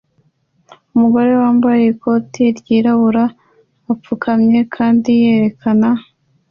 [0.93, 3.25] Umugore wambaye ikoti ryirabura
[3.91, 5.89] apfukamye kandi yerekana